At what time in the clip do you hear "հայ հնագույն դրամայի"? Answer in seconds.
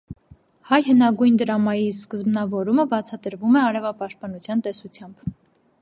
0.69-1.85